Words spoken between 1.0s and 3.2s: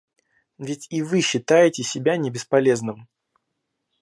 вы считаете себя не бесполезным.